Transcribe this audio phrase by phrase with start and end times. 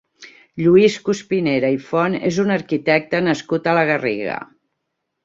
[0.61, 4.39] Lluís Cuspinera i Font és un arquitecte nascut a la Garriga.